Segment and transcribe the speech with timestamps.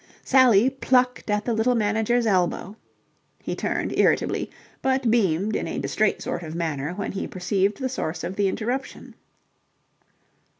[0.23, 2.75] Sally plucked at the little manager's elbow.
[3.43, 4.49] He turned irritably,
[4.81, 8.47] but beamed in a distrait sort of manner when he perceived the source of the
[8.47, 9.13] interruption.